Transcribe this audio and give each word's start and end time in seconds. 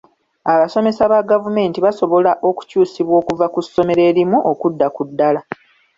Abasomesa 0.53 1.01
ba 1.11 1.19
gavumenti 1.31 1.77
basobola 1.85 2.31
okukyusibwa 2.49 3.15
okuva 3.21 3.45
ku 3.53 3.59
ssomero 3.65 4.01
erimu 4.09 4.37
okudda 4.51 4.87
ku 4.95 5.01
ddala. 5.09 5.41